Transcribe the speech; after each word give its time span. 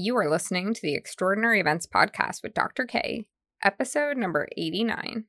You 0.00 0.16
are 0.16 0.30
listening 0.30 0.74
to 0.74 0.80
the 0.80 0.94
Extraordinary 0.94 1.58
Events 1.58 1.84
Podcast 1.84 2.44
with 2.44 2.54
Dr. 2.54 2.84
K, 2.84 3.26
episode 3.64 4.16
number 4.16 4.46
89. 4.56 5.24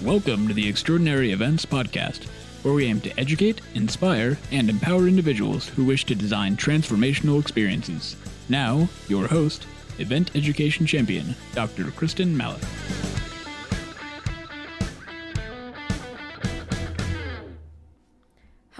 Welcome 0.00 0.46
to 0.46 0.54
the 0.54 0.68
Extraordinary 0.68 1.32
Events 1.32 1.66
Podcast, 1.66 2.26
where 2.62 2.74
we 2.74 2.84
aim 2.84 3.00
to 3.00 3.18
educate, 3.18 3.60
inspire, 3.74 4.38
and 4.52 4.70
empower 4.70 5.08
individuals 5.08 5.66
who 5.66 5.84
wish 5.84 6.04
to 6.04 6.14
design 6.14 6.56
transformational 6.56 7.40
experiences. 7.40 8.14
Now, 8.48 8.88
your 9.08 9.26
host, 9.26 9.66
Event 9.98 10.30
Education 10.36 10.86
Champion, 10.86 11.34
Dr. 11.54 11.86
Kristin 11.86 12.28
Malek. 12.28 12.62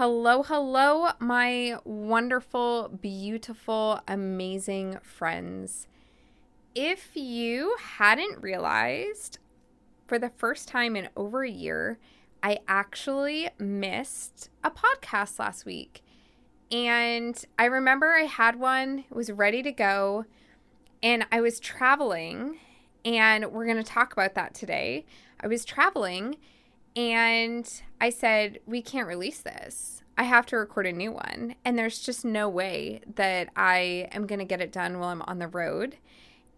Hello, 0.05 0.43
hello, 0.43 1.11
my 1.19 1.77
wonderful, 1.85 2.89
beautiful, 2.89 4.01
amazing 4.05 4.97
friends. 5.01 5.87
If 6.75 7.15
you 7.15 7.77
hadn't 7.79 8.41
realized, 8.41 9.39
for 10.05 10.19
the 10.19 10.27
first 10.27 10.67
time 10.67 10.97
in 10.97 11.07
over 11.15 11.43
a 11.45 11.49
year, 11.49 11.99
I 12.43 12.59
actually 12.67 13.47
missed 13.57 14.49
a 14.61 14.69
podcast 14.69 15.39
last 15.39 15.65
week. 15.65 16.03
And 16.69 17.41
I 17.57 17.63
remember 17.63 18.11
I 18.13 18.23
had 18.23 18.59
one, 18.59 19.05
was 19.09 19.31
ready 19.31 19.63
to 19.63 19.71
go, 19.71 20.25
and 21.01 21.25
I 21.31 21.39
was 21.39 21.61
traveling, 21.61 22.57
and 23.05 23.53
we're 23.53 23.67
going 23.67 23.77
to 23.77 23.83
talk 23.83 24.11
about 24.11 24.35
that 24.35 24.53
today. 24.53 25.05
I 25.39 25.47
was 25.47 25.63
traveling, 25.63 26.35
and 26.95 27.81
I 27.99 28.09
said, 28.09 28.59
We 28.65 28.81
can't 28.81 29.07
release 29.07 29.39
this. 29.39 30.01
I 30.17 30.23
have 30.23 30.45
to 30.47 30.57
record 30.57 30.85
a 30.85 30.91
new 30.91 31.11
one. 31.11 31.55
And 31.65 31.77
there's 31.77 31.99
just 31.99 32.23
no 32.23 32.47
way 32.47 33.01
that 33.15 33.49
I 33.55 34.07
am 34.11 34.27
going 34.27 34.39
to 34.39 34.45
get 34.45 34.61
it 34.61 34.71
done 34.71 34.99
while 34.99 35.09
I'm 35.09 35.23
on 35.23 35.39
the 35.39 35.47
road. 35.47 35.97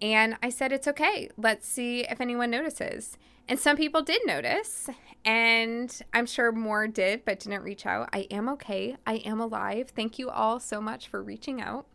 And 0.01 0.35
I 0.43 0.49
said, 0.49 0.71
It's 0.71 0.87
okay. 0.87 1.29
Let's 1.37 1.67
see 1.67 2.01
if 2.01 2.19
anyone 2.19 2.51
notices. 2.51 3.17
And 3.47 3.59
some 3.59 3.77
people 3.77 4.01
did 4.01 4.21
notice, 4.25 4.89
and 5.23 6.01
I'm 6.13 6.25
sure 6.25 6.51
more 6.51 6.87
did, 6.87 7.25
but 7.25 7.39
didn't 7.39 7.61
reach 7.61 7.85
out. 7.85 8.09
I 8.11 8.27
am 8.31 8.49
okay. 8.49 8.97
I 9.05 9.17
am 9.17 9.39
alive. 9.39 9.91
Thank 9.95 10.17
you 10.17 10.31
all 10.31 10.59
so 10.59 10.81
much 10.81 11.07
for 11.07 11.21
reaching 11.21 11.61
out. 11.61 11.85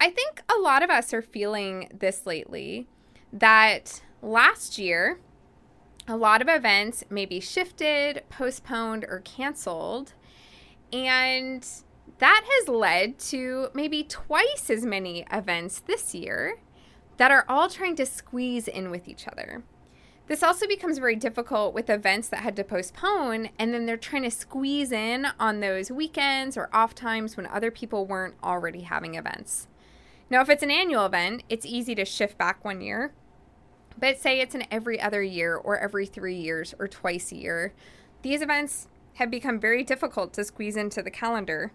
I 0.00 0.08
think 0.10 0.40
a 0.48 0.58
lot 0.58 0.82
of 0.82 0.88
us 0.88 1.12
are 1.12 1.20
feeling 1.20 1.90
this 1.92 2.24
lately 2.24 2.88
that 3.30 4.00
last 4.22 4.78
year, 4.78 5.20
a 6.08 6.16
lot 6.16 6.42
of 6.42 6.48
events 6.48 7.04
may 7.10 7.26
be 7.26 7.40
shifted, 7.40 8.22
postponed, 8.28 9.04
or 9.08 9.20
canceled. 9.20 10.14
And 10.92 11.66
that 12.18 12.44
has 12.44 12.68
led 12.68 13.18
to 13.18 13.68
maybe 13.74 14.02
twice 14.04 14.70
as 14.70 14.84
many 14.84 15.24
events 15.32 15.80
this 15.80 16.14
year 16.14 16.58
that 17.16 17.30
are 17.30 17.44
all 17.48 17.68
trying 17.68 17.96
to 17.96 18.06
squeeze 18.06 18.66
in 18.66 18.90
with 18.90 19.06
each 19.06 19.28
other. 19.28 19.62
This 20.26 20.42
also 20.42 20.66
becomes 20.68 20.98
very 20.98 21.16
difficult 21.16 21.74
with 21.74 21.90
events 21.90 22.28
that 22.28 22.40
had 22.40 22.54
to 22.56 22.64
postpone, 22.64 23.50
and 23.58 23.74
then 23.74 23.84
they're 23.84 23.96
trying 23.96 24.22
to 24.22 24.30
squeeze 24.30 24.92
in 24.92 25.26
on 25.40 25.58
those 25.58 25.90
weekends 25.90 26.56
or 26.56 26.70
off 26.72 26.94
times 26.94 27.36
when 27.36 27.46
other 27.46 27.72
people 27.72 28.06
weren't 28.06 28.36
already 28.42 28.82
having 28.82 29.16
events. 29.16 29.66
Now, 30.30 30.40
if 30.40 30.48
it's 30.48 30.62
an 30.62 30.70
annual 30.70 31.04
event, 31.04 31.42
it's 31.48 31.66
easy 31.66 31.96
to 31.96 32.04
shift 32.04 32.38
back 32.38 32.64
one 32.64 32.80
year. 32.80 33.12
But 34.00 34.18
say 34.18 34.40
it's 34.40 34.54
an 34.54 34.64
every 34.70 35.00
other 35.00 35.22
year 35.22 35.54
or 35.54 35.78
every 35.78 36.06
three 36.06 36.36
years 36.36 36.74
or 36.78 36.88
twice 36.88 37.30
a 37.32 37.36
year, 37.36 37.74
these 38.22 38.42
events 38.42 38.88
have 39.14 39.30
become 39.30 39.60
very 39.60 39.84
difficult 39.84 40.32
to 40.32 40.44
squeeze 40.44 40.76
into 40.76 41.02
the 41.02 41.10
calendar. 41.10 41.72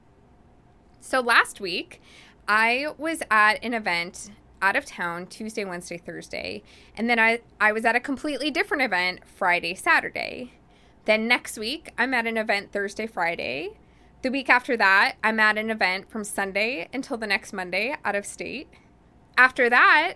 So 0.99 1.19
last 1.19 1.61
week, 1.61 2.01
I 2.47 2.87
was 2.97 3.21
at 3.29 3.63
an 3.63 3.73
event 3.73 4.31
out 4.61 4.75
of 4.75 4.85
town 4.85 5.27
Tuesday, 5.27 5.63
Wednesday, 5.63 5.97
Thursday, 5.97 6.63
and 6.97 7.07
then 7.07 7.19
I, 7.19 7.41
I 7.61 7.71
was 7.71 7.85
at 7.85 7.95
a 7.95 7.99
completely 7.99 8.49
different 8.49 8.81
event 8.81 9.19
Friday, 9.25 9.75
Saturday. 9.75 10.53
Then 11.05 11.27
next 11.27 11.59
week, 11.59 11.91
I'm 11.97 12.15
at 12.15 12.25
an 12.25 12.37
event 12.37 12.71
Thursday, 12.71 13.05
Friday. 13.05 13.77
The 14.23 14.31
week 14.31 14.49
after 14.49 14.75
that, 14.77 15.17
I'm 15.23 15.39
at 15.39 15.59
an 15.59 15.69
event 15.69 16.09
from 16.09 16.23
Sunday 16.23 16.87
until 16.91 17.17
the 17.17 17.27
next 17.27 17.53
Monday 17.53 17.95
out 18.03 18.15
of 18.15 18.25
state. 18.25 18.67
After 19.37 19.69
that, 19.69 20.15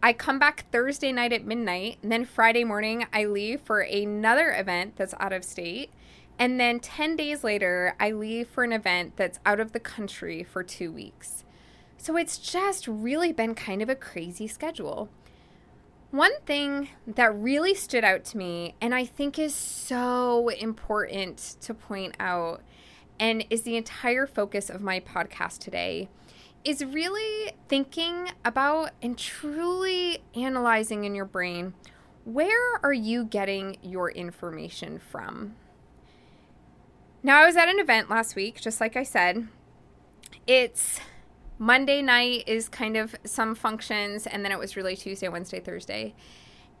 I 0.00 0.12
come 0.12 0.38
back 0.38 0.70
Thursday 0.70 1.10
night 1.10 1.32
at 1.32 1.44
midnight, 1.44 1.98
and 2.02 2.12
then 2.12 2.24
Friday 2.24 2.62
morning, 2.62 3.06
I 3.12 3.24
leave 3.24 3.60
for 3.60 3.80
another 3.80 4.52
event 4.52 4.94
that's 4.96 5.14
out 5.18 5.32
of 5.32 5.44
state. 5.44 5.90
And 6.38 6.60
then 6.60 6.78
10 6.78 7.16
days 7.16 7.42
later, 7.42 7.96
I 7.98 8.12
leave 8.12 8.48
for 8.48 8.62
an 8.62 8.72
event 8.72 9.16
that's 9.16 9.40
out 9.44 9.58
of 9.58 9.72
the 9.72 9.80
country 9.80 10.44
for 10.44 10.62
two 10.62 10.92
weeks. 10.92 11.42
So 11.96 12.16
it's 12.16 12.38
just 12.38 12.86
really 12.86 13.32
been 13.32 13.56
kind 13.56 13.82
of 13.82 13.88
a 13.88 13.96
crazy 13.96 14.46
schedule. 14.46 15.08
One 16.12 16.38
thing 16.46 16.90
that 17.08 17.34
really 17.34 17.74
stood 17.74 18.04
out 18.04 18.24
to 18.26 18.38
me, 18.38 18.76
and 18.80 18.94
I 18.94 19.04
think 19.04 19.36
is 19.36 19.52
so 19.52 20.48
important 20.48 21.56
to 21.62 21.74
point 21.74 22.14
out, 22.20 22.62
and 23.18 23.44
is 23.50 23.62
the 23.62 23.76
entire 23.76 24.28
focus 24.28 24.70
of 24.70 24.80
my 24.80 25.00
podcast 25.00 25.58
today, 25.58 26.08
is 26.64 26.84
really 26.84 27.52
thinking 27.68 28.30
about 28.44 28.90
and 29.02 29.16
truly 29.16 30.18
analyzing 30.34 31.04
in 31.04 31.14
your 31.14 31.24
brain 31.24 31.74
where 32.28 32.78
are 32.82 32.92
you 32.92 33.24
getting 33.24 33.78
your 33.82 34.10
information 34.10 34.98
from? 34.98 35.54
Now, 37.22 37.40
I 37.40 37.46
was 37.46 37.56
at 37.56 37.68
an 37.70 37.78
event 37.78 38.10
last 38.10 38.36
week, 38.36 38.60
just 38.60 38.82
like 38.82 38.96
I 38.96 39.02
said. 39.02 39.48
It's 40.46 41.00
Monday 41.58 42.02
night 42.02 42.44
is 42.46 42.68
kind 42.68 42.98
of 42.98 43.16
some 43.24 43.54
functions, 43.54 44.26
and 44.26 44.44
then 44.44 44.52
it 44.52 44.58
was 44.58 44.76
really 44.76 44.94
Tuesday, 44.94 45.28
Wednesday, 45.28 45.58
Thursday. 45.58 46.14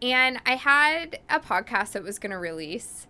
And 0.02 0.38
I 0.44 0.56
had 0.56 1.18
a 1.30 1.40
podcast 1.40 1.92
that 1.92 2.02
was 2.02 2.18
going 2.18 2.32
to 2.32 2.38
release, 2.38 3.06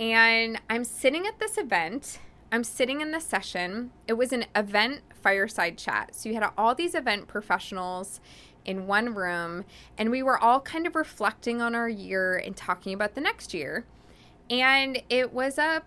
and 0.00 0.60
I'm 0.68 0.82
sitting 0.82 1.28
at 1.28 1.38
this 1.38 1.56
event. 1.56 2.18
I'm 2.50 2.64
sitting 2.64 3.00
in 3.00 3.10
the 3.10 3.20
session. 3.20 3.90
It 4.06 4.14
was 4.14 4.32
an 4.32 4.46
event 4.56 5.02
fireside 5.22 5.76
chat. 5.76 6.14
So 6.14 6.28
you 6.28 6.34
had 6.34 6.50
all 6.56 6.74
these 6.74 6.94
event 6.94 7.28
professionals 7.28 8.20
in 8.64 8.86
one 8.86 9.14
room, 9.14 9.64
and 9.96 10.10
we 10.10 10.22
were 10.22 10.38
all 10.38 10.60
kind 10.60 10.86
of 10.86 10.94
reflecting 10.94 11.60
on 11.60 11.74
our 11.74 11.88
year 11.88 12.36
and 12.36 12.56
talking 12.56 12.92
about 12.92 13.14
the 13.14 13.20
next 13.20 13.54
year. 13.54 13.84
And 14.50 15.02
it 15.08 15.32
was 15.32 15.58
a 15.58 15.82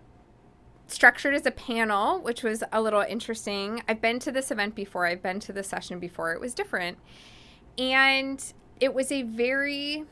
structured 0.86 1.34
as 1.34 1.46
a 1.46 1.50
panel, 1.50 2.20
which 2.20 2.42
was 2.42 2.62
a 2.72 2.80
little 2.80 3.00
interesting. 3.02 3.82
I've 3.88 4.00
been 4.00 4.18
to 4.20 4.32
this 4.32 4.50
event 4.50 4.74
before, 4.74 5.06
I've 5.06 5.22
been 5.22 5.40
to 5.40 5.52
the 5.52 5.62
session 5.62 5.98
before. 5.98 6.32
It 6.32 6.40
was 6.40 6.54
different. 6.54 6.98
And 7.78 8.42
it 8.78 8.94
was 8.94 9.10
a 9.10 9.22
very 9.22 10.04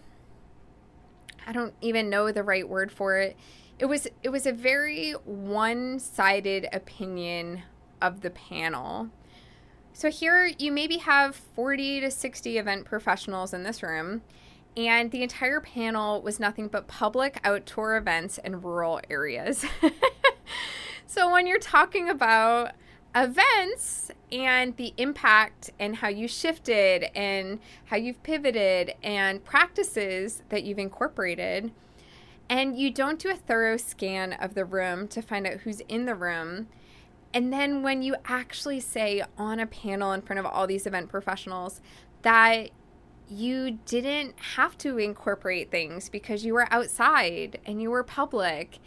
I 1.47 1.53
don't 1.53 1.75
even 1.81 2.11
know 2.11 2.31
the 2.31 2.43
right 2.43 2.69
word 2.69 2.93
for 2.93 3.17
it. 3.19 3.37
It 3.81 3.89
was 3.89 4.07
it 4.23 4.29
was 4.29 4.45
a 4.45 4.53
very 4.53 5.13
one-sided 5.25 6.69
opinion 6.71 7.63
of 8.03 8.21
the 8.21 8.29
panel. 8.29 9.09
So 9.95 10.11
here 10.11 10.51
you 10.59 10.71
maybe 10.71 10.99
have 10.99 11.35
40 11.35 12.01
to 12.01 12.11
60 12.11 12.59
event 12.59 12.85
professionals 12.85 13.55
in 13.55 13.63
this 13.63 13.83
room 13.83 14.21
and 14.77 15.11
the 15.11 15.23
entire 15.23 15.61
panel 15.61 16.21
was 16.21 16.39
nothing 16.39 16.69
but 16.69 16.89
public 16.89 17.41
outdoor 17.43 17.97
events 17.97 18.39
in 18.39 18.61
rural 18.61 19.01
areas. 19.09 19.65
so 21.07 21.31
when 21.33 21.47
you're 21.47 21.59
talking 21.59 22.09
about 22.09 22.73
events 23.15 24.11
and 24.31 24.77
the 24.77 24.93
impact 24.99 25.71
and 25.81 25.97
how 25.97 26.09
you 26.09 26.29
shifted 26.29 27.05
and 27.17 27.59
how 27.87 27.97
you've 27.97 28.23
pivoted 28.23 28.95
and 29.03 29.43
practices 29.43 30.43
that 30.51 30.65
you've 30.65 30.79
incorporated, 30.79 31.73
and 32.51 32.77
you 32.77 32.91
don't 32.91 33.21
do 33.21 33.31
a 33.31 33.37
thorough 33.37 33.77
scan 33.77 34.33
of 34.33 34.55
the 34.55 34.65
room 34.65 35.07
to 35.07 35.23
find 35.23 35.47
out 35.47 35.61
who's 35.61 35.81
in 35.83 36.05
the 36.05 36.17
room. 36.17 36.67
And 37.33 37.53
then 37.53 37.85
when 37.85 38.03
you 38.03 38.17
actually 38.25 38.81
say 38.81 39.23
on 39.39 39.61
a 39.61 39.67
panel 39.67 40.13
in 40.13 40.21
front 40.21 40.41
of 40.41 40.47
all 40.47 40.67
these 40.67 40.85
event 40.85 41.09
professionals 41.09 41.81
that 42.23 42.71
you 43.29 43.79
didn't 43.87 44.35
have 44.57 44.77
to 44.79 44.99
incorporate 44.99 45.71
things 45.71 46.09
because 46.09 46.45
you 46.45 46.53
were 46.53 46.67
outside 46.73 47.61
and 47.65 47.81
you 47.81 47.89
were 47.89 48.03
public 48.03 48.81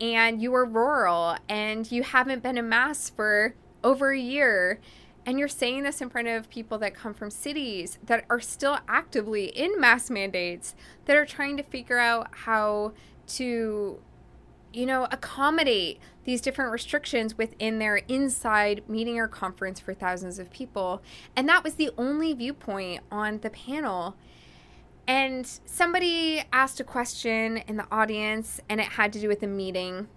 and 0.00 0.40
you 0.40 0.50
were 0.50 0.64
rural 0.64 1.36
and 1.46 1.92
you 1.92 2.02
haven't 2.02 2.42
been 2.42 2.56
in 2.56 2.70
mass 2.70 3.10
for 3.10 3.54
over 3.84 4.12
a 4.12 4.18
year 4.18 4.80
and 5.26 5.38
you're 5.38 5.48
saying 5.48 5.82
this 5.82 6.00
in 6.00 6.10
front 6.10 6.28
of 6.28 6.48
people 6.50 6.78
that 6.78 6.94
come 6.94 7.14
from 7.14 7.30
cities 7.30 7.98
that 8.04 8.24
are 8.30 8.40
still 8.40 8.78
actively 8.88 9.46
in 9.46 9.78
mask 9.78 10.10
mandates 10.10 10.74
that 11.04 11.16
are 11.16 11.26
trying 11.26 11.56
to 11.56 11.62
figure 11.62 11.98
out 11.98 12.28
how 12.32 12.92
to 13.26 14.00
you 14.72 14.86
know 14.86 15.06
accommodate 15.10 16.00
these 16.24 16.40
different 16.40 16.72
restrictions 16.72 17.36
within 17.36 17.78
their 17.78 17.96
inside 17.96 18.82
meeting 18.88 19.18
or 19.18 19.28
conference 19.28 19.80
for 19.80 19.94
thousands 19.94 20.38
of 20.38 20.50
people. 20.50 21.02
And 21.34 21.48
that 21.48 21.64
was 21.64 21.74
the 21.74 21.90
only 21.98 22.34
viewpoint 22.34 23.02
on 23.10 23.40
the 23.40 23.50
panel. 23.50 24.16
And 25.06 25.46
somebody 25.66 26.44
asked 26.52 26.78
a 26.78 26.84
question 26.84 27.56
in 27.66 27.76
the 27.78 27.86
audience, 27.90 28.60
and 28.68 28.80
it 28.80 28.86
had 28.90 29.12
to 29.14 29.20
do 29.20 29.26
with 29.28 29.40
the 29.40 29.48
meeting. 29.48 30.08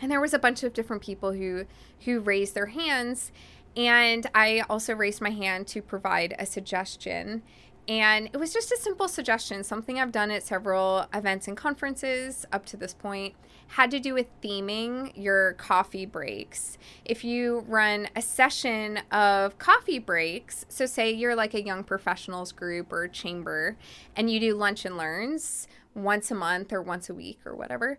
and 0.00 0.10
there 0.10 0.20
was 0.20 0.34
a 0.34 0.38
bunch 0.38 0.62
of 0.64 0.72
different 0.72 1.02
people 1.02 1.32
who 1.32 1.64
who 2.04 2.20
raised 2.20 2.54
their 2.54 2.66
hands 2.66 3.30
and 3.76 4.26
I 4.34 4.64
also 4.68 4.94
raised 4.94 5.20
my 5.20 5.30
hand 5.30 5.66
to 5.68 5.82
provide 5.82 6.34
a 6.38 6.46
suggestion. 6.46 7.42
And 7.88 8.28
it 8.32 8.36
was 8.36 8.52
just 8.52 8.70
a 8.70 8.76
simple 8.76 9.08
suggestion, 9.08 9.64
something 9.64 9.98
I've 9.98 10.12
done 10.12 10.30
at 10.30 10.44
several 10.44 11.06
events 11.12 11.48
and 11.48 11.56
conferences 11.56 12.46
up 12.52 12.64
to 12.66 12.76
this 12.76 12.94
point, 12.94 13.34
had 13.68 13.90
to 13.90 13.98
do 13.98 14.14
with 14.14 14.26
theming 14.42 15.10
your 15.16 15.54
coffee 15.54 16.06
breaks. 16.06 16.78
If 17.04 17.24
you 17.24 17.64
run 17.66 18.08
a 18.14 18.22
session 18.22 19.00
of 19.10 19.58
coffee 19.58 19.98
breaks, 19.98 20.64
so 20.68 20.86
say 20.86 21.10
you're 21.10 21.34
like 21.34 21.54
a 21.54 21.62
young 21.62 21.82
professionals 21.82 22.52
group 22.52 22.92
or 22.92 23.08
chamber, 23.08 23.76
and 24.14 24.30
you 24.30 24.38
do 24.38 24.54
lunch 24.54 24.84
and 24.84 24.96
learns 24.96 25.66
once 25.94 26.30
a 26.30 26.34
month 26.34 26.72
or 26.72 26.82
once 26.82 27.10
a 27.10 27.14
week 27.14 27.40
or 27.44 27.56
whatever, 27.56 27.98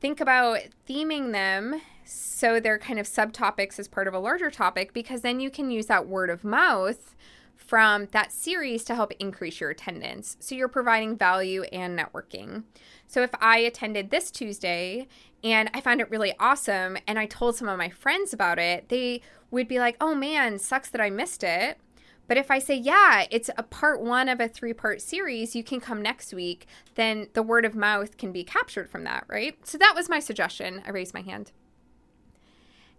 think 0.00 0.20
about 0.20 0.60
theming 0.88 1.32
them 1.32 1.80
so 2.04 2.60
they're 2.60 2.78
kind 2.78 2.98
of 2.98 3.06
subtopics 3.06 3.78
as 3.78 3.88
part 3.88 4.06
of 4.06 4.14
a 4.14 4.18
larger 4.18 4.50
topic 4.50 4.92
because 4.92 5.22
then 5.22 5.40
you 5.40 5.50
can 5.50 5.70
use 5.70 5.86
that 5.86 6.06
word 6.06 6.30
of 6.30 6.44
mouth 6.44 7.14
from 7.56 8.08
that 8.12 8.32
series 8.32 8.84
to 8.84 8.94
help 8.94 9.12
increase 9.18 9.60
your 9.60 9.70
attendance. 9.70 10.36
So 10.40 10.54
you're 10.54 10.68
providing 10.68 11.16
value 11.16 11.62
and 11.64 11.98
networking. 11.98 12.64
So 13.06 13.22
if 13.22 13.30
I 13.40 13.58
attended 13.58 14.10
this 14.10 14.30
Tuesday 14.30 15.08
and 15.42 15.70
I 15.72 15.80
found 15.80 16.00
it 16.00 16.10
really 16.10 16.34
awesome 16.38 16.98
and 17.06 17.18
I 17.18 17.26
told 17.26 17.56
some 17.56 17.68
of 17.68 17.78
my 17.78 17.88
friends 17.88 18.32
about 18.32 18.58
it, 18.58 18.88
they 18.88 19.22
would 19.50 19.68
be 19.68 19.78
like, 19.78 19.96
oh 20.00 20.14
man, 20.14 20.58
sucks 20.58 20.90
that 20.90 21.00
I 21.00 21.10
missed 21.10 21.42
it. 21.42 21.78
But 22.26 22.38
if 22.38 22.50
I 22.50 22.58
say, 22.58 22.74
yeah, 22.74 23.26
it's 23.30 23.50
a 23.56 23.62
part 23.62 24.00
one 24.00 24.28
of 24.28 24.40
a 24.40 24.48
three 24.48 24.72
part 24.72 25.02
series, 25.02 25.54
you 25.54 25.62
can 25.62 25.80
come 25.80 26.00
next 26.02 26.32
week, 26.32 26.66
then 26.94 27.28
the 27.34 27.42
word 27.42 27.64
of 27.64 27.74
mouth 27.74 28.16
can 28.16 28.32
be 28.32 28.44
captured 28.44 28.88
from 28.88 29.04
that, 29.04 29.24
right? 29.28 29.56
So 29.66 29.76
that 29.78 29.94
was 29.94 30.08
my 30.08 30.20
suggestion. 30.20 30.82
I 30.86 30.90
raised 30.90 31.14
my 31.14 31.20
hand. 31.20 31.52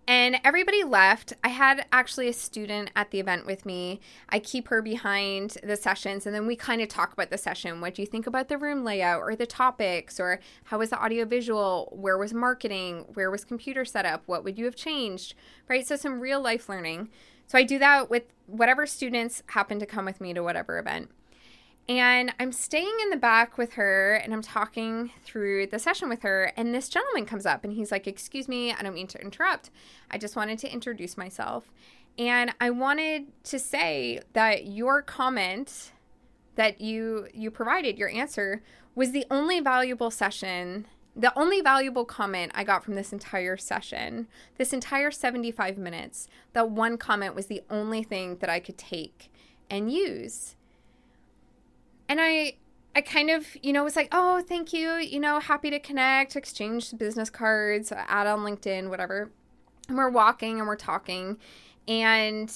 And 0.07 0.37
everybody 0.43 0.83
left. 0.83 1.33
I 1.43 1.47
had 1.47 1.87
actually 1.91 2.27
a 2.27 2.33
student 2.33 2.91
at 2.95 3.09
the 3.09 3.19
event 3.19 3.47
with 3.47 3.65
me. 3.65 3.99
I 4.29 4.37
keep 4.37 4.67
her 4.67 4.79
behind 4.83 5.57
the 5.63 5.75
sessions, 5.75 6.27
and 6.27 6.35
then 6.35 6.45
we 6.45 6.55
kind 6.55 6.79
of 6.81 6.89
talk 6.89 7.11
about 7.11 7.31
the 7.31 7.39
session. 7.39 7.81
What 7.81 7.95
do 7.95 8.03
you 8.03 8.05
think 8.05 8.27
about 8.27 8.47
the 8.47 8.59
room 8.59 8.83
layout 8.83 9.21
or 9.21 9.35
the 9.35 9.47
topics, 9.47 10.19
or 10.19 10.39
how 10.65 10.77
was 10.77 10.91
the 10.91 10.99
audio 10.99 11.25
visual? 11.25 11.91
Where 11.91 12.19
was 12.19 12.35
marketing? 12.35 13.05
Where 13.15 13.31
was 13.31 13.43
computer 13.43 13.83
setup? 13.83 14.21
What 14.27 14.43
would 14.43 14.59
you 14.59 14.65
have 14.65 14.75
changed? 14.75 15.33
Right? 15.67 15.87
So, 15.87 15.95
some 15.95 16.19
real 16.19 16.39
life 16.39 16.69
learning. 16.69 17.09
So, 17.47 17.57
I 17.57 17.63
do 17.63 17.79
that 17.79 18.07
with 18.07 18.25
whatever 18.45 18.85
students 18.85 19.41
happen 19.47 19.79
to 19.79 19.87
come 19.87 20.05
with 20.05 20.21
me 20.21 20.35
to 20.35 20.43
whatever 20.43 20.77
event. 20.77 21.09
And 21.87 22.33
I'm 22.39 22.51
staying 22.51 22.97
in 23.03 23.11
the 23.11 23.17
back 23.17 23.57
with 23.59 23.73
her 23.73 24.15
and 24.15 24.33
I'm 24.33 24.41
talking 24.41 25.11
through 25.23 25.67
the 25.67 25.77
session 25.77 26.09
with 26.09 26.23
her. 26.23 26.51
And 26.57 26.73
this 26.73 26.89
gentleman 26.89 27.25
comes 27.25 27.45
up 27.45 27.63
and 27.63 27.73
he's 27.73 27.91
like, 27.91 28.07
Excuse 28.07 28.47
me, 28.47 28.73
I 28.73 28.81
don't 28.81 28.95
mean 28.95 29.07
to 29.07 29.21
interrupt. 29.21 29.69
I 30.09 30.17
just 30.17 30.35
wanted 30.35 30.57
to 30.59 30.71
introduce 30.71 31.15
myself. 31.15 31.71
And 32.17 32.53
I 32.59 32.69
wanted 32.71 33.27
to 33.43 33.59
say 33.59 34.21
that 34.33 34.65
your 34.67 35.01
comment 35.01 35.91
that 36.55 36.79
you 36.81 37.27
you 37.33 37.51
provided, 37.51 37.97
your 37.97 38.09
answer, 38.09 38.63
was 38.95 39.11
the 39.11 39.25
only 39.29 39.59
valuable 39.59 40.09
session, 40.09 40.87
the 41.15 41.37
only 41.37 41.61
valuable 41.61 42.05
comment 42.05 42.51
I 42.55 42.63
got 42.63 42.83
from 42.83 42.95
this 42.95 43.13
entire 43.13 43.57
session, 43.57 44.27
this 44.57 44.73
entire 44.73 45.11
75 45.11 45.77
minutes. 45.77 46.27
That 46.53 46.71
one 46.71 46.97
comment 46.97 47.35
was 47.35 47.45
the 47.47 47.61
only 47.69 48.03
thing 48.03 48.37
that 48.37 48.49
I 48.49 48.59
could 48.59 48.77
take 48.77 49.29
and 49.69 49.91
use 49.91 50.55
and 52.07 52.19
I 52.21 52.55
I 52.95 53.01
kind 53.01 53.29
of, 53.29 53.45
you 53.61 53.73
know, 53.73 53.83
was 53.83 53.97
like, 53.97 54.07
oh, 54.13 54.41
thank 54.47 54.71
you, 54.71 54.93
you 54.93 55.19
know, 55.19 55.39
happy 55.39 55.69
to 55.69 55.79
connect, 55.79 56.37
exchange 56.37 56.97
business 56.97 57.29
cards, 57.29 57.91
add 57.91 58.25
on 58.25 58.39
LinkedIn, 58.39 58.89
whatever. 58.89 59.31
And 59.89 59.97
we're 59.97 60.09
walking 60.09 60.59
and 60.59 60.67
we're 60.67 60.77
talking, 60.77 61.37
and 61.89 62.49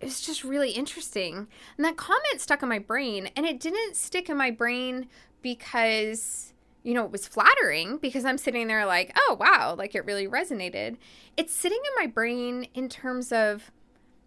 it 0.00 0.04
was 0.04 0.20
just 0.20 0.44
really 0.44 0.70
interesting. 0.70 1.48
And 1.76 1.84
that 1.84 1.96
comment 1.96 2.40
stuck 2.40 2.62
in 2.62 2.68
my 2.68 2.78
brain, 2.78 3.30
and 3.36 3.44
it 3.44 3.58
didn't 3.58 3.96
stick 3.96 4.30
in 4.30 4.36
my 4.36 4.52
brain 4.52 5.08
because, 5.42 6.52
you 6.84 6.94
know, 6.94 7.04
it 7.04 7.10
was 7.10 7.26
flattering 7.26 7.98
because 7.98 8.24
I'm 8.24 8.38
sitting 8.38 8.68
there 8.68 8.86
like, 8.86 9.12
oh, 9.16 9.36
wow, 9.40 9.74
like 9.76 9.94
it 9.96 10.06
really 10.06 10.28
resonated. 10.28 10.96
It's 11.36 11.52
sitting 11.52 11.80
in 11.84 12.02
my 12.02 12.06
brain 12.06 12.68
in 12.74 12.88
terms 12.88 13.32
of 13.32 13.72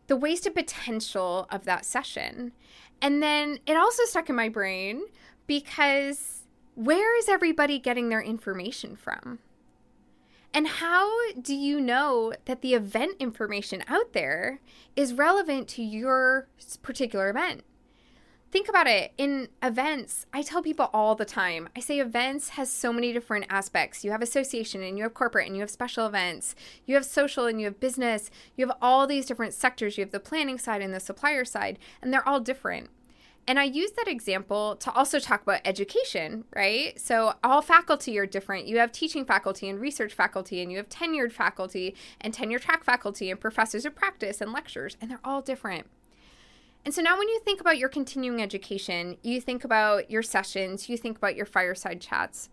the 0.08 0.18
wasted 0.18 0.54
potential 0.54 1.48
of 1.50 1.64
that 1.64 1.86
session. 1.86 2.52
And 3.02 3.22
then 3.22 3.60
it 3.66 3.76
also 3.76 4.04
stuck 4.06 4.30
in 4.30 4.36
my 4.36 4.50
brain 4.50 5.04
because 5.48 6.44
where 6.76 7.18
is 7.18 7.28
everybody 7.28 7.80
getting 7.80 8.10
their 8.10 8.22
information 8.22 8.96
from? 8.96 9.40
And 10.54 10.68
how 10.68 11.10
do 11.34 11.56
you 11.56 11.80
know 11.80 12.34
that 12.46 12.62
the 12.62 12.74
event 12.74 13.16
information 13.20 13.84
out 13.88 14.14
there 14.14 14.60
is 14.96 15.14
relevant 15.14 15.68
to 15.70 15.84
your 15.84 16.48
particular 16.84 17.30
event? 17.30 17.64
Think 18.52 18.68
about 18.68 18.86
it. 18.86 19.14
In 19.18 19.48
events, 19.64 20.26
I 20.34 20.42
tell 20.42 20.62
people 20.62 20.90
all 20.94 21.16
the 21.16 21.24
time. 21.24 21.70
I 21.74 21.80
say 21.80 22.00
events 22.00 22.50
has 22.50 22.70
so 22.70 22.92
many 22.92 23.14
different 23.14 23.46
aspects. 23.50 24.04
You 24.04 24.12
have 24.12 24.22
association 24.22 24.84
and 24.84 24.98
you 24.98 25.04
have 25.04 25.14
corporate 25.14 25.48
and 25.48 25.56
you 25.56 25.62
have 25.62 25.70
special 25.70 26.06
events. 26.06 26.54
You 26.86 26.96
have 26.96 27.06
social 27.06 27.46
and 27.46 27.62
you 27.62 27.68
have 27.68 27.80
business. 27.80 28.30
You 28.58 28.68
have 28.68 28.76
all 28.82 29.08
these 29.08 29.26
different 29.26 29.54
sectors. 29.54 29.98
You 29.98 30.04
have 30.04 30.12
the 30.12 30.20
planning 30.20 30.58
side 30.58 30.82
and 30.82 30.94
the 30.94 31.00
supplier 31.00 31.46
side, 31.46 31.80
and 32.02 32.12
they're 32.12 32.28
all 32.28 32.42
different. 32.42 32.90
And 33.48 33.58
I 33.58 33.64
use 33.64 33.92
that 33.92 34.10
example 34.10 34.76
to 34.76 34.92
also 34.92 35.20
talk 35.20 35.44
about 35.44 35.62
education, 35.64 36.44
right? 36.54 37.00
So, 37.00 37.36
all 37.44 37.62
faculty 37.62 38.20
are 38.20 38.26
different. 38.26 38.68
You 38.68 38.78
have 38.80 38.92
teaching 38.92 39.26
faculty 39.26 39.70
and 39.70 39.80
research 39.80 40.14
faculty, 40.14 40.62
and 40.62 40.70
you 40.70 40.78
have 40.78 40.90
tenured 40.90 41.32
faculty 41.32 41.96
and 42.20 42.34
tenure 42.34 42.60
track 42.60 42.84
faculty 42.84 43.32
and 43.32 43.40
professors 43.40 43.86
of 43.86 43.96
practice 43.96 44.42
and 44.42 44.52
lecturers, 44.52 44.98
and 45.02 45.10
they're 45.10 45.20
all 45.24 45.42
different. 45.42 45.88
And 46.84 46.94
so 46.94 47.02
now, 47.02 47.18
when 47.18 47.30
you 47.30 47.40
think 47.40 47.62
about 47.62 47.78
your 47.78 47.90
continuing 47.90 48.42
education, 48.42 49.18
you 49.22 49.40
think 49.40 49.64
about 49.64 50.10
your 50.10 50.24
sessions, 50.24 50.90
you 50.90 50.98
think 50.98 51.18
about 51.18 51.36
your 51.36 51.46
fireside 51.46 52.02
chats. 52.02 52.50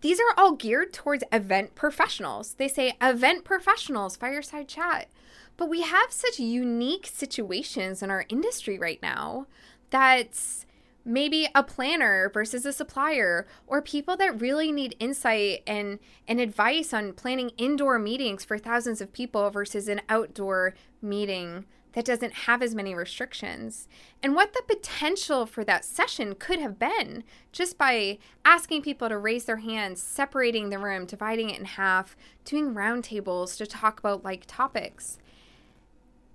These 0.00 0.20
are 0.20 0.34
all 0.36 0.52
geared 0.52 0.92
towards 0.92 1.24
event 1.32 1.74
professionals. 1.74 2.54
They 2.54 2.68
say 2.68 2.94
event 3.00 3.44
professionals, 3.44 4.16
fireside 4.16 4.68
chat. 4.68 5.08
But 5.56 5.68
we 5.68 5.82
have 5.82 6.10
such 6.10 6.40
unique 6.40 7.06
situations 7.06 8.02
in 8.02 8.10
our 8.10 8.24
industry 8.28 8.78
right 8.78 9.00
now 9.02 9.46
that's 9.90 10.66
maybe 11.04 11.48
a 11.54 11.62
planner 11.62 12.30
versus 12.32 12.64
a 12.64 12.72
supplier 12.72 13.46
or 13.66 13.82
people 13.82 14.16
that 14.16 14.40
really 14.40 14.70
need 14.72 14.96
insight 14.98 15.62
and 15.66 15.98
and 16.28 16.40
advice 16.40 16.94
on 16.94 17.12
planning 17.12 17.50
indoor 17.58 17.98
meetings 17.98 18.44
for 18.44 18.56
thousands 18.56 19.00
of 19.00 19.12
people 19.12 19.50
versus 19.50 19.88
an 19.88 20.00
outdoor 20.08 20.74
meeting 21.00 21.64
that 21.92 22.04
doesn't 22.04 22.32
have 22.32 22.62
as 22.62 22.74
many 22.74 22.94
restrictions, 22.94 23.88
and 24.22 24.34
what 24.34 24.52
the 24.52 24.62
potential 24.66 25.46
for 25.46 25.64
that 25.64 25.84
session 25.84 26.34
could 26.34 26.58
have 26.58 26.78
been 26.78 27.24
just 27.52 27.76
by 27.76 28.18
asking 28.44 28.82
people 28.82 29.08
to 29.08 29.18
raise 29.18 29.44
their 29.44 29.58
hands, 29.58 30.02
separating 30.02 30.70
the 30.70 30.78
room, 30.78 31.06
dividing 31.06 31.50
it 31.50 31.58
in 31.58 31.64
half, 31.64 32.16
doing 32.44 32.74
roundtables 32.74 33.56
to 33.56 33.66
talk 33.66 33.98
about 33.98 34.24
like 34.24 34.44
topics. 34.46 35.18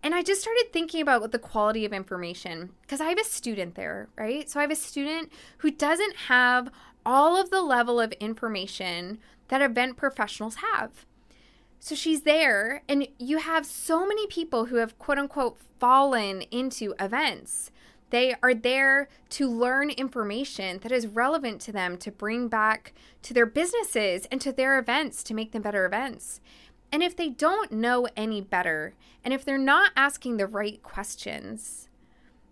And 0.03 0.13
I 0.13 0.21
just 0.21 0.41
started 0.41 0.67
thinking 0.71 1.01
about 1.01 1.31
the 1.31 1.39
quality 1.39 1.83
of 1.83 1.91
information 1.91 2.69
because 2.81 3.01
I 3.01 3.09
have 3.09 3.19
a 3.19 3.25
student 3.25 3.75
there, 3.75 4.07
right? 4.15 4.49
So 4.49 4.59
I 4.59 4.63
have 4.63 4.71
a 4.71 4.75
student 4.75 5.31
who 5.57 5.71
doesn't 5.71 6.15
have 6.27 6.69
all 7.05 7.35
of 7.35 7.49
the 7.49 7.61
level 7.61 7.99
of 7.99 8.11
information 8.13 9.17
that 9.47 9.61
event 9.61 9.97
professionals 9.97 10.57
have. 10.73 11.05
So 11.79 11.95
she's 11.95 12.21
there, 12.21 12.83
and 12.89 13.07
you 13.17 13.37
have 13.37 13.65
so 13.65 14.05
many 14.05 14.27
people 14.27 14.65
who 14.65 14.77
have 14.77 14.97
quote 14.97 15.17
unquote 15.17 15.57
fallen 15.79 16.41
into 16.43 16.95
events. 16.99 17.71
They 18.09 18.35
are 18.41 18.53
there 18.53 19.09
to 19.31 19.49
learn 19.49 19.89
information 19.89 20.79
that 20.79 20.91
is 20.91 21.07
relevant 21.07 21.61
to 21.61 21.71
them 21.71 21.97
to 21.97 22.11
bring 22.11 22.47
back 22.47 22.93
to 23.23 23.33
their 23.33 23.45
businesses 23.45 24.27
and 24.31 24.39
to 24.41 24.51
their 24.51 24.79
events 24.79 25.23
to 25.23 25.33
make 25.33 25.51
them 25.51 25.61
better 25.61 25.85
events. 25.85 26.39
And 26.91 27.03
if 27.03 27.15
they 27.15 27.29
don't 27.29 27.71
know 27.71 28.07
any 28.15 28.39
better, 28.39 28.93
and 29.23 29.33
if 29.33 29.43
they're 29.43 29.57
not 29.57 29.91
asking 29.95 30.37
the 30.37 30.47
right 30.47 30.81
questions, 30.81 31.89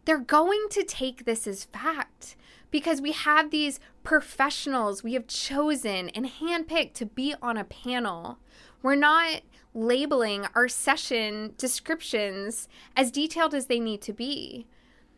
they're 0.04 0.18
going 0.18 0.68
to 0.72 0.84
take 0.84 1.26
this 1.26 1.48
as 1.48 1.64
fact 1.64 2.36
because 2.70 3.02
we 3.02 3.14
have 3.14 3.50
these 3.50 3.80
professionals 4.04 5.04
we 5.04 5.14
have 5.14 5.28
chosen 5.28 6.10
and 6.10 6.26
handpicked 6.26 6.94
to 6.94 7.06
be 7.06 7.34
on 7.42 7.58
a 7.58 7.64
panel 7.64 8.38
we're 8.86 8.94
not 8.94 9.42
labeling 9.74 10.46
our 10.54 10.68
session 10.68 11.56
descriptions 11.58 12.68
as 12.96 13.10
detailed 13.10 13.56
as 13.56 13.66
they 13.66 13.80
need 13.80 14.00
to 14.00 14.14
be. 14.14 14.68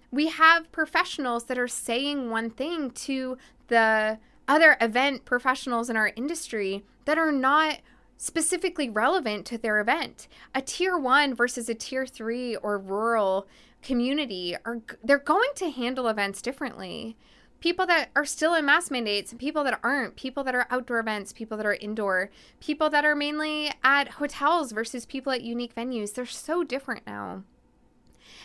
We 0.09 0.29
have 0.29 0.71
professionals 0.71 1.43
that 1.47 1.57
are 1.57 1.67
saying 1.67 2.29
one 2.29 2.49
thing 2.49 2.91
to 2.91 3.37
the 3.67 4.19
other 4.47 4.77
event 4.79 5.25
professionals 5.25 5.89
in 5.89 5.97
our 5.97 6.13
industry 6.15 6.85
that 7.03 7.17
are 7.17 7.33
not 7.33 7.79
specifically 8.15 8.89
relevant 8.89 9.45
to 9.47 9.57
their 9.57 9.81
event. 9.81 10.29
A 10.55 10.61
tier 10.61 10.97
1 10.97 11.35
versus 11.35 11.67
a 11.67 11.75
tier 11.75 12.05
3 12.05 12.55
or 12.55 12.79
rural 12.79 13.47
community 13.83 14.55
are 14.63 14.79
they're 15.03 15.17
going 15.19 15.51
to 15.55 15.71
handle 15.71 16.07
events 16.07 16.41
differently. 16.41 17.17
People 17.59 17.85
that 17.87 18.09
are 18.15 18.25
still 18.25 18.53
in 18.53 18.65
mask 18.65 18.91
mandates 18.91 19.31
and 19.31 19.39
people 19.39 19.63
that 19.63 19.79
aren't, 19.83 20.15
people 20.15 20.43
that 20.43 20.55
are 20.55 20.67
outdoor 20.69 20.99
events, 20.99 21.33
people 21.33 21.57
that 21.57 21.65
are 21.65 21.73
indoor, 21.75 22.29
people 22.59 22.89
that 22.89 23.05
are 23.05 23.15
mainly 23.15 23.71
at 23.83 24.09
hotels 24.09 24.71
versus 24.71 25.05
people 25.05 25.31
at 25.31 25.41
unique 25.41 25.75
venues. 25.75 26.13
They're 26.13 26.25
so 26.25 26.63
different 26.63 27.05
now. 27.07 27.43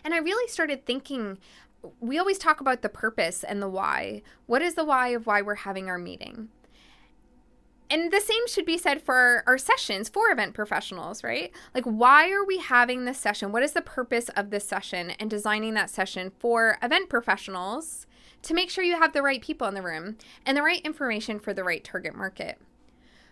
And 0.04 0.14
I 0.14 0.18
really 0.18 0.48
started 0.48 0.86
thinking 0.86 1.38
we 2.00 2.18
always 2.18 2.38
talk 2.38 2.60
about 2.60 2.82
the 2.82 2.88
purpose 2.88 3.42
and 3.42 3.60
the 3.60 3.68
why. 3.68 4.22
What 4.46 4.62
is 4.62 4.74
the 4.74 4.84
why 4.84 5.08
of 5.08 5.26
why 5.26 5.42
we're 5.42 5.56
having 5.56 5.88
our 5.88 5.98
meeting? 5.98 6.48
And 7.90 8.10
the 8.10 8.20
same 8.20 8.46
should 8.48 8.64
be 8.64 8.78
said 8.78 9.02
for 9.02 9.14
our, 9.14 9.44
our, 9.46 9.58
sessions 9.58 10.08
for 10.08 10.30
event 10.30 10.54
professionals, 10.54 11.22
right? 11.22 11.52
Like, 11.74 11.84
why 11.84 12.30
are 12.30 12.44
we 12.44 12.56
having 12.56 13.04
this 13.04 13.18
session? 13.18 13.52
What 13.52 13.62
is 13.62 13.72
the 13.72 13.82
purpose 13.82 14.30
of 14.30 14.48
this 14.48 14.66
session 14.66 15.10
and 15.10 15.28
designing 15.28 15.74
that 15.74 15.90
session 15.90 16.32
for 16.38 16.78
event 16.82 17.10
professionals 17.10 18.06
to 18.42 18.54
make 18.54 18.70
sure 18.70 18.84
you 18.84 18.98
have 18.98 19.12
the 19.12 19.22
right 19.22 19.40
people 19.40 19.66
in 19.66 19.74
the 19.74 19.82
room 19.82 20.16
and 20.44 20.56
the 20.56 20.62
right 20.62 20.80
information 20.82 21.38
for 21.38 21.54
the 21.54 21.64
right 21.64 21.82
target 21.82 22.14
market? 22.14 22.58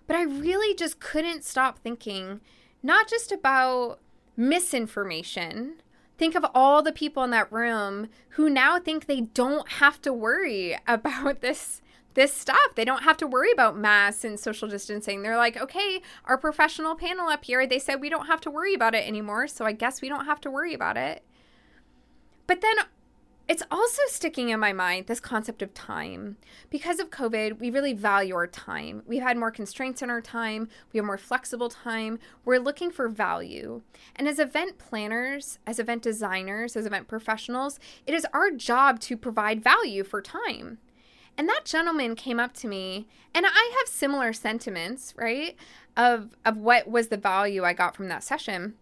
But 0.07 0.17
I 0.17 0.23
really 0.23 0.75
just 0.75 1.01
couldn't 1.01 1.45
stop 1.45 1.79
thinking 1.79 2.41
not 2.83 3.09
just 3.09 3.31
about 3.31 4.01
misinformation 4.37 5.75
think 6.21 6.35
of 6.35 6.45
all 6.55 6.83
the 6.83 6.93
people 6.93 7.25
in 7.25 7.31
that 7.31 7.51
room 7.51 8.07
who 8.31 8.51
now 8.51 8.79
think 8.79 9.07
they 9.07 9.23
don't 9.23 9.67
have 9.73 10.03
to 10.03 10.13
worry 10.13 10.77
about 10.87 11.41
this 11.41 11.81
this 12.15 12.35
stuff. 12.35 12.75
They 12.75 12.85
don't 12.85 13.05
have 13.05 13.17
to 13.19 13.27
worry 13.27 13.53
about 13.53 13.79
masks 13.79 14.25
and 14.25 14.39
social 14.39 14.67
distancing. 14.67 15.23
They're 15.23 15.37
like, 15.37 15.57
okay, 15.57 16.03
our 16.25 16.37
professional 16.37 16.97
panel 16.97 17.29
up 17.29 17.45
here, 17.45 17.65
they 17.69 17.79
said 17.79 18.01
we 18.01 18.11
don't 18.11 18.27
have 18.27 18.41
to 18.43 18.51
worry 18.51 18.75
about 18.75 18.97
it 18.97 19.07
anymore, 19.07 19.47
so 19.47 19.65
I 19.65 19.71
guess 19.71 20.03
we 20.03 20.09
don't 20.09 20.27
have 20.27 20.41
to 20.41 20.51
worry 20.51 20.75
about 20.75 20.97
it. 20.97 21.23
But 22.49 22.63
then 22.63 22.75
it's 23.51 23.65
also 23.69 24.03
sticking 24.07 24.51
in 24.51 24.61
my 24.61 24.73
mind 24.73 25.09
this 25.09 25.19
concept 25.19 25.61
of 25.61 25.75
time. 25.75 26.37
Because 26.71 27.01
of 27.01 27.11
COVID, 27.11 27.59
we 27.59 27.69
really 27.69 27.93
value 27.93 28.37
our 28.37 28.47
time. 28.47 29.03
We've 29.09 29.25
had 29.25 29.37
more 29.37 29.51
constraints 29.51 30.03
in 30.03 30.09
our 30.09 30.21
time, 30.21 30.69
we 30.93 30.99
have 30.99 31.05
more 31.05 31.19
flexible 31.19 31.69
time. 31.69 32.21
We're 32.45 32.61
looking 32.61 32.93
for 32.93 33.09
value. 33.09 33.83
And 34.15 34.29
as 34.29 34.39
event 34.39 34.79
planners, 34.79 35.59
as 35.67 35.81
event 35.81 36.03
designers, 36.03 36.77
as 36.77 36.87
event 36.87 37.09
professionals, 37.09 37.81
it 38.07 38.15
is 38.15 38.25
our 38.33 38.53
job 38.53 39.01
to 39.01 39.17
provide 39.17 39.65
value 39.65 40.05
for 40.05 40.23
time. 40.23 40.79
And 41.37 41.49
that 41.49 41.65
gentleman 41.65 42.15
came 42.15 42.39
up 42.39 42.53
to 42.55 42.69
me, 42.69 43.09
and 43.35 43.47
I 43.49 43.75
have 43.79 43.89
similar 43.89 44.33
sentiments, 44.33 45.13
right? 45.17 45.57
Of 45.97 46.37
of 46.45 46.57
what 46.57 46.89
was 46.89 47.09
the 47.09 47.17
value 47.17 47.65
I 47.65 47.73
got 47.73 47.97
from 47.97 48.07
that 48.11 48.23
session. 48.23 48.75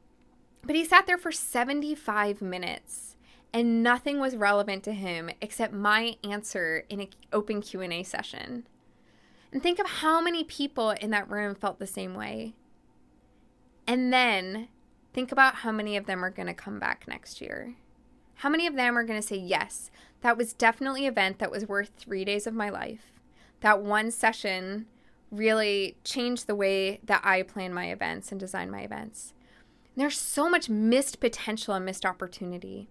But 0.62 0.76
he 0.76 0.84
sat 0.84 1.06
there 1.06 1.16
for 1.16 1.32
75 1.32 2.42
minutes 2.42 3.07
and 3.52 3.82
nothing 3.82 4.20
was 4.20 4.36
relevant 4.36 4.82
to 4.84 4.92
him 4.92 5.30
except 5.40 5.72
my 5.72 6.16
answer 6.22 6.84
in 6.88 7.00
an 7.00 7.08
open 7.32 7.62
Q&A 7.62 8.02
session. 8.02 8.66
And 9.52 9.62
think 9.62 9.78
of 9.78 9.86
how 9.86 10.20
many 10.20 10.44
people 10.44 10.90
in 10.90 11.10
that 11.10 11.30
room 11.30 11.54
felt 11.54 11.78
the 11.78 11.86
same 11.86 12.14
way. 12.14 12.54
And 13.86 14.12
then 14.12 14.68
think 15.14 15.32
about 15.32 15.56
how 15.56 15.72
many 15.72 15.96
of 15.96 16.06
them 16.06 16.22
are 16.24 16.30
going 16.30 16.48
to 16.48 16.54
come 16.54 16.78
back 16.78 17.06
next 17.08 17.40
year. 17.40 17.74
How 18.36 18.50
many 18.50 18.66
of 18.66 18.76
them 18.76 18.96
are 18.96 19.04
going 19.04 19.20
to 19.20 19.26
say, 19.26 19.36
yes, 19.36 19.90
that 20.20 20.36
was 20.36 20.52
definitely 20.52 21.06
an 21.06 21.12
event 21.12 21.38
that 21.38 21.50
was 21.50 21.66
worth 21.66 21.90
three 21.96 22.24
days 22.24 22.46
of 22.46 22.54
my 22.54 22.68
life. 22.68 23.12
That 23.60 23.82
one 23.82 24.10
session 24.10 24.86
really 25.30 25.96
changed 26.04 26.46
the 26.46 26.54
way 26.54 27.00
that 27.04 27.22
I 27.24 27.42
plan 27.42 27.72
my 27.74 27.90
events 27.90 28.30
and 28.30 28.38
design 28.38 28.70
my 28.70 28.80
events. 28.80 29.32
There's 29.96 30.18
so 30.18 30.48
much 30.48 30.68
missed 30.68 31.18
potential 31.18 31.74
and 31.74 31.84
missed 31.84 32.06
opportunity. 32.06 32.88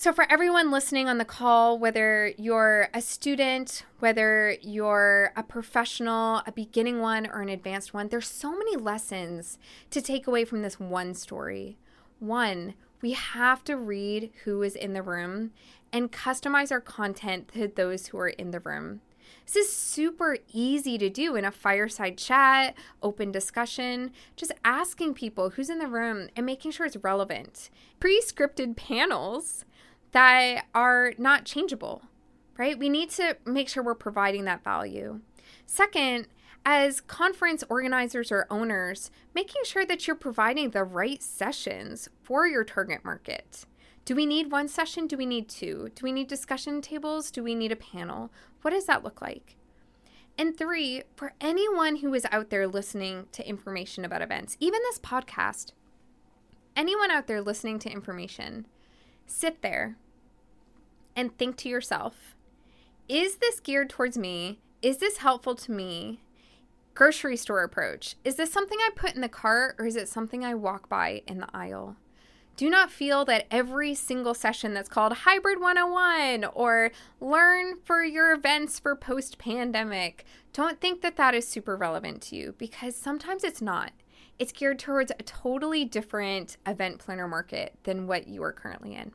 So, 0.00 0.14
for 0.14 0.26
everyone 0.32 0.70
listening 0.70 1.10
on 1.10 1.18
the 1.18 1.26
call, 1.26 1.78
whether 1.78 2.32
you're 2.38 2.88
a 2.94 3.02
student, 3.02 3.84
whether 3.98 4.56
you're 4.62 5.30
a 5.36 5.42
professional, 5.42 6.40
a 6.46 6.52
beginning 6.52 7.00
one, 7.00 7.26
or 7.26 7.42
an 7.42 7.50
advanced 7.50 7.92
one, 7.92 8.08
there's 8.08 8.26
so 8.26 8.50
many 8.50 8.76
lessons 8.76 9.58
to 9.90 10.00
take 10.00 10.26
away 10.26 10.46
from 10.46 10.62
this 10.62 10.80
one 10.80 11.12
story. 11.12 11.76
One, 12.18 12.72
we 13.02 13.12
have 13.12 13.62
to 13.64 13.76
read 13.76 14.30
who 14.44 14.62
is 14.62 14.74
in 14.74 14.94
the 14.94 15.02
room 15.02 15.50
and 15.92 16.10
customize 16.10 16.72
our 16.72 16.80
content 16.80 17.48
to 17.48 17.68
those 17.68 18.06
who 18.06 18.18
are 18.20 18.28
in 18.28 18.52
the 18.52 18.60
room. 18.60 19.02
This 19.44 19.66
is 19.66 19.76
super 19.76 20.38
easy 20.52 20.96
to 20.96 21.10
do 21.10 21.36
in 21.36 21.44
a 21.44 21.50
fireside 21.50 22.16
chat, 22.16 22.74
open 23.02 23.32
discussion, 23.32 24.12
just 24.34 24.52
asking 24.64 25.14
people 25.14 25.50
who's 25.50 25.68
in 25.68 25.78
the 25.78 25.86
room 25.86 26.28
and 26.36 26.46
making 26.46 26.70
sure 26.70 26.86
it's 26.86 26.96
relevant. 26.96 27.68
Pre 27.98 28.22
scripted 28.22 28.76
panels 28.76 29.64
that 30.12 30.66
are 30.74 31.14
not 31.18 31.44
changeable, 31.44 32.02
right? 32.56 32.78
We 32.78 32.88
need 32.88 33.10
to 33.10 33.36
make 33.44 33.68
sure 33.68 33.82
we're 33.82 33.94
providing 33.94 34.44
that 34.44 34.64
value. 34.64 35.20
Second, 35.66 36.26
as 36.64 37.00
conference 37.00 37.64
organizers 37.68 38.30
or 38.30 38.46
owners, 38.50 39.10
making 39.34 39.62
sure 39.64 39.86
that 39.86 40.06
you're 40.06 40.16
providing 40.16 40.70
the 40.70 40.84
right 40.84 41.22
sessions 41.22 42.08
for 42.22 42.46
your 42.46 42.64
target 42.64 43.04
market. 43.04 43.64
Do 44.04 44.14
we 44.14 44.26
need 44.26 44.50
one 44.50 44.68
session? 44.68 45.06
Do 45.06 45.16
we 45.16 45.26
need 45.26 45.48
two? 45.48 45.90
Do 45.94 46.02
we 46.02 46.12
need 46.12 46.26
discussion 46.26 46.80
tables? 46.80 47.30
Do 47.30 47.42
we 47.42 47.54
need 47.54 47.72
a 47.72 47.76
panel? 47.76 48.30
What 48.62 48.72
does 48.72 48.86
that 48.86 49.04
look 49.04 49.22
like? 49.22 49.56
And 50.36 50.56
three, 50.56 51.02
for 51.16 51.34
anyone 51.40 51.96
who 51.96 52.14
is 52.14 52.26
out 52.30 52.50
there 52.50 52.66
listening 52.66 53.26
to 53.32 53.46
information 53.46 54.04
about 54.04 54.22
events, 54.22 54.56
even 54.58 54.80
this 54.82 54.98
podcast, 54.98 55.72
anyone 56.74 57.10
out 57.10 57.26
there 57.26 57.42
listening 57.42 57.78
to 57.80 57.92
information, 57.92 58.66
sit 59.30 59.62
there 59.62 59.96
and 61.16 61.36
think 61.36 61.56
to 61.58 61.68
yourself 61.68 62.36
is 63.08 63.38
this 63.38 63.58
geared 63.58 63.90
towards 63.90 64.16
me? 64.16 64.60
Is 64.82 64.98
this 64.98 65.16
helpful 65.16 65.56
to 65.56 65.72
me? 65.72 66.20
Grocery 66.94 67.36
store 67.36 67.64
approach. 67.64 68.14
Is 68.24 68.36
this 68.36 68.52
something 68.52 68.78
I 68.80 68.90
put 68.94 69.16
in 69.16 69.20
the 69.20 69.28
cart 69.28 69.74
or 69.80 69.86
is 69.86 69.96
it 69.96 70.08
something 70.08 70.44
I 70.44 70.54
walk 70.54 70.88
by 70.88 71.22
in 71.26 71.38
the 71.38 71.48
aisle? 71.52 71.96
Do 72.56 72.70
not 72.70 72.92
feel 72.92 73.24
that 73.24 73.46
every 73.50 73.96
single 73.96 74.32
session 74.32 74.74
that's 74.74 74.88
called 74.88 75.12
Hybrid 75.12 75.60
101 75.60 76.44
or 76.54 76.92
Learn 77.20 77.78
for 77.82 78.04
your 78.04 78.32
events 78.32 78.78
for 78.78 78.94
post 78.94 79.38
pandemic, 79.38 80.24
don't 80.52 80.80
think 80.80 81.00
that 81.00 81.16
that 81.16 81.34
is 81.34 81.48
super 81.48 81.76
relevant 81.76 82.22
to 82.22 82.36
you 82.36 82.54
because 82.58 82.94
sometimes 82.94 83.42
it's 83.42 83.62
not. 83.62 83.92
It's 84.38 84.52
geared 84.52 84.78
towards 84.78 85.10
a 85.10 85.22
totally 85.24 85.84
different 85.84 86.58
event 86.64 86.98
planner 86.98 87.26
market 87.26 87.74
than 87.82 88.06
what 88.06 88.28
you 88.28 88.42
are 88.44 88.52
currently 88.52 88.94
in. 88.94 89.12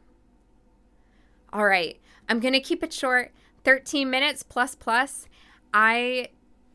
All 1.55 1.65
right, 1.65 1.97
I'm 2.27 2.41
going 2.41 2.53
to 2.53 2.59
keep 2.59 2.83
it 2.83 2.91
short 2.91 3.31
13 3.63 4.09
minutes 4.09 4.43
plus 4.43 4.75
plus. 4.75 5.29
I 5.73 6.27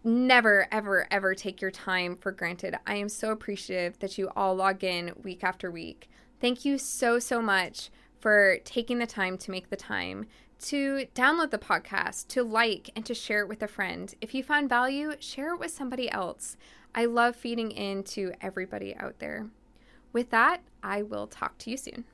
never, 0.04 0.68
ever, 0.72 1.06
ever 1.10 1.34
take 1.34 1.60
your 1.60 1.70
time 1.70 2.16
for 2.16 2.32
granted. 2.32 2.78
I 2.86 2.94
am 2.94 3.10
so 3.10 3.30
appreciative 3.30 3.98
that 3.98 4.16
you 4.16 4.30
all 4.34 4.54
log 4.54 4.82
in 4.82 5.12
week 5.22 5.44
after 5.44 5.70
week. 5.70 6.08
Thank 6.40 6.64
you 6.64 6.78
so, 6.78 7.18
so 7.18 7.42
much 7.42 7.90
for 8.20 8.56
taking 8.64 9.00
the 9.00 9.06
time 9.06 9.36
to 9.36 9.50
make 9.50 9.68
the 9.68 9.76
time 9.76 10.24
to 10.60 11.04
download 11.14 11.50
the 11.50 11.58
podcast, 11.58 12.28
to 12.28 12.42
like, 12.42 12.88
and 12.96 13.04
to 13.04 13.12
share 13.12 13.40
it 13.40 13.50
with 13.50 13.62
a 13.62 13.68
friend. 13.68 14.14
If 14.22 14.32
you 14.32 14.42
found 14.42 14.70
value, 14.70 15.12
share 15.20 15.52
it 15.52 15.60
with 15.60 15.72
somebody 15.72 16.10
else. 16.10 16.56
I 16.94 17.04
love 17.04 17.36
feeding 17.36 17.70
into 17.70 18.32
everybody 18.40 18.96
out 18.96 19.18
there. 19.18 19.50
With 20.14 20.30
that, 20.30 20.62
I 20.82 21.02
will 21.02 21.26
talk 21.26 21.58
to 21.58 21.70
you 21.70 21.76
soon. 21.76 22.06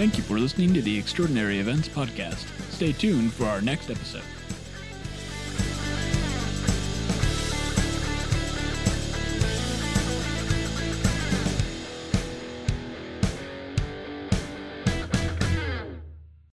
Thank 0.00 0.16
you 0.16 0.22
for 0.22 0.38
listening 0.38 0.72
to 0.72 0.80
the 0.80 0.98
Extraordinary 0.98 1.58
Events 1.58 1.86
Podcast. 1.86 2.46
Stay 2.72 2.90
tuned 2.90 3.34
for 3.34 3.44
our 3.44 3.60
next 3.60 3.90
episode. 3.90 4.22